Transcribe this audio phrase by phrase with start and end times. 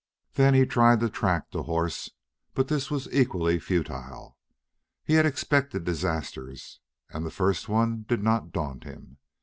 [0.33, 2.09] Then he tried to track the horse,
[2.55, 4.35] but this was equally futile.
[5.03, 6.79] He had expected disasters,
[7.11, 9.17] and the first one did not daunt him.